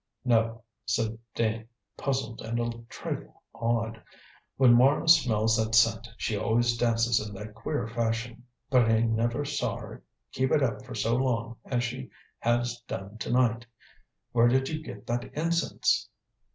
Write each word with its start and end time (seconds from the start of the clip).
"No," 0.25 0.63
said 0.83 1.19
Dane, 1.35 1.67
puzzled 1.95 2.41
and 2.41 2.59
a 2.59 2.81
trifle 2.89 3.43
awed. 3.53 4.01
"When 4.57 4.73
Mara 4.73 5.07
smells 5.07 5.57
that 5.57 5.75
scent, 5.75 6.09
she 6.17 6.35
always 6.35 6.75
dances 6.75 7.19
in 7.23 7.35
that 7.35 7.53
queer 7.53 7.85
fashion. 7.87 8.43
But 8.71 8.85
I 8.89 9.01
never 9.01 9.45
saw 9.45 9.75
her 9.75 10.01
keep 10.31 10.49
it 10.49 10.63
up 10.63 10.83
for 10.87 10.95
so 10.95 11.15
long 11.15 11.57
as 11.65 11.83
she 11.83 12.09
has 12.39 12.81
done 12.87 13.19
to 13.19 13.31
night. 13.31 13.67
Where 14.31 14.47
did 14.47 14.69
you 14.69 14.81
get 14.81 15.05
that 15.05 15.25
incense!" 15.35 16.09